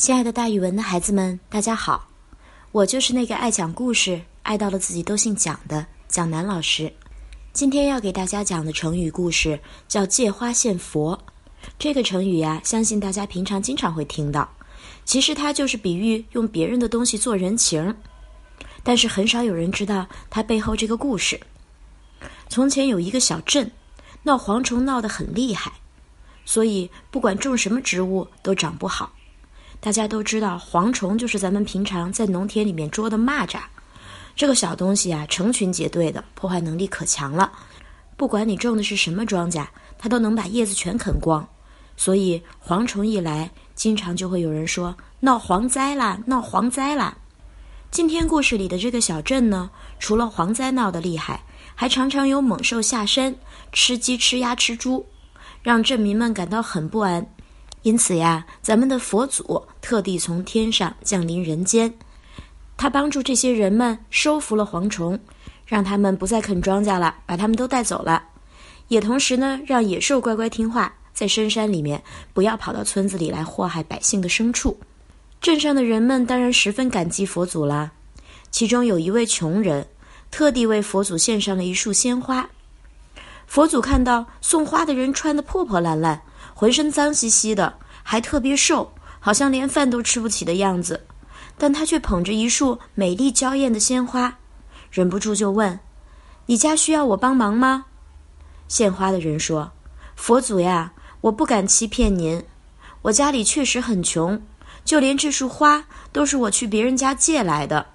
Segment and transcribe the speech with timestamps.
[0.00, 2.08] 亲爱的，大语文的孩子们，大家好！
[2.72, 6.90] 我就是那个爱讲故事、爱到了自己都姓蒋的蒋楠老师。
[7.52, 11.22] 今天要给大家讲的成语故事叫“借花献佛”。
[11.78, 14.48] 这个成语呀，相信大家平常经常会听到。
[15.04, 17.94] 其实它就是比喻用别人的东西做人情，
[18.82, 21.38] 但是很少有人知道它背后这个故事。
[22.48, 23.70] 从前有一个小镇，
[24.22, 25.70] 闹蝗虫闹得很厉害，
[26.46, 29.12] 所以不管种什么植物都长不好。
[29.80, 33.58] 大家都知道，蝗虫就是咱们平常在农田里面捉的蚂蚱。
[34.36, 37.50] 这个小东西啊，成群结队的，破坏能力可强了。
[38.16, 39.66] 不管你种的是什么庄稼，
[39.98, 41.48] 它都能把叶子全啃光。
[41.96, 47.16] 所以蝗虫一来，经常就会有人说闹蝗灾啦，闹蝗灾啦。
[47.90, 51.42] 今天故事里的这个小镇呢，除了蝗灾闹得厉害，
[51.74, 53.34] 还常常有猛兽下山
[53.72, 55.06] 吃鸡、吃鸭、吃猪，
[55.62, 57.26] 让镇民们感到很不安。
[57.82, 61.92] 因此呀，咱们的佛祖特地从天上降临人间，
[62.76, 65.18] 他帮助这些人们收服了蝗虫，
[65.64, 68.22] 让他们不再啃庄稼了，把他们都带走了，
[68.88, 72.02] 也同时呢，让野兽乖乖听话，在深山里面
[72.34, 74.78] 不要跑到村子里来祸害百姓的牲畜。
[75.40, 77.90] 镇上的人们当然十分感激佛祖啦，
[78.50, 79.86] 其中有一位穷人，
[80.30, 82.46] 特地为佛祖献上了一束鲜花。
[83.46, 86.20] 佛祖看到送花的人穿得破破烂烂。
[86.60, 91.06] 浑身脏兮兮的，还特别瘦，好像连饭都吃不起的样子。
[91.56, 94.36] 但他却捧着一束美丽娇艳的鲜花，
[94.90, 95.80] 忍不住就问
[96.44, 97.86] ：“你家需要我帮忙吗？”
[98.68, 99.72] 献花的人说
[100.14, 102.44] ：“佛祖呀，我不敢欺骗您，
[103.00, 104.42] 我家里确实很穷，
[104.84, 107.86] 就连这束花都是我去别人家借来的。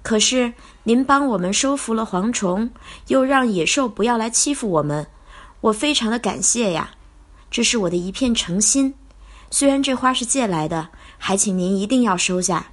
[0.00, 0.54] 可是
[0.84, 2.70] 您帮我们收服了蝗虫，
[3.08, 5.06] 又让野兽不要来欺负我们，
[5.60, 6.92] 我非常的感谢呀。”
[7.50, 8.94] 这是我的一片诚心，
[9.50, 12.72] 虽然这花是借来的，还请您一定要收下。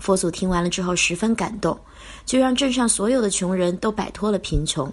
[0.00, 1.78] 佛祖听完了之后十分感动，
[2.24, 4.92] 就让镇上所有的穷人都摆脱了贫穷，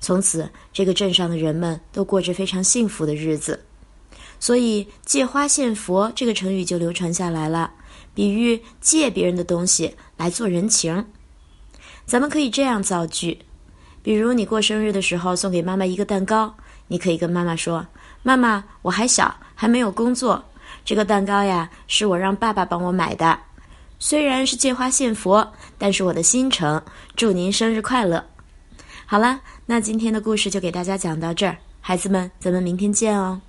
[0.00, 3.64] 从此这个镇上的人们都过着非常幸福的日子。
[4.40, 7.72] 所以“借花献佛”这个成语就流传下来了，
[8.14, 11.06] 比喻借别人的东西来做人情。
[12.04, 13.38] 咱们可以这样造句，
[14.02, 16.54] 比如你过生日的时候送给妈妈一个蛋糕。
[16.88, 17.86] 你可以跟妈妈说
[18.22, 20.44] ：“妈妈，我还小，还没有工作。
[20.84, 23.38] 这个蛋糕呀，是我让爸爸帮我买的。
[23.98, 26.82] 虽然是借花献佛，但是我的心诚。
[27.16, 28.22] 祝您生日快乐！”
[29.06, 33.40] 好了，那今天的故事就给大家讲到这儿，孩子们，咱们明天见哦。